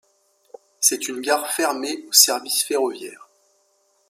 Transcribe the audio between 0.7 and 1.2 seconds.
C'est